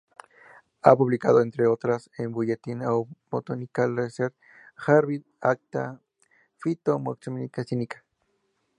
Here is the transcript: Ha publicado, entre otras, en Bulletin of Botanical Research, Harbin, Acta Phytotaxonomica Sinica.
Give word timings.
Ha 0.81 0.95
publicado, 0.97 1.41
entre 1.43 1.67
otras, 1.67 2.09
en 2.17 2.31
Bulletin 2.31 2.81
of 2.85 3.07
Botanical 3.29 3.95
Research, 3.95 4.33
Harbin, 4.75 5.23
Acta 5.39 6.01
Phytotaxonomica 6.57 7.63
Sinica. 7.63 8.03